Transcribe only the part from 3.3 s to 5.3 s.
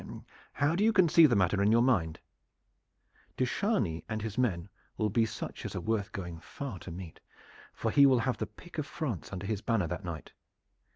"De Chargny and his men will be